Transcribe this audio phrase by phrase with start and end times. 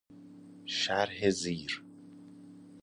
[0.65, 1.83] شرح زیر